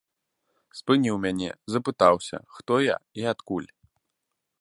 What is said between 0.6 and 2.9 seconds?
Спыніў мяне, запытаўся, хто